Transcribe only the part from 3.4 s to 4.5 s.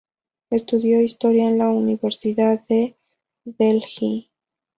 Delhi.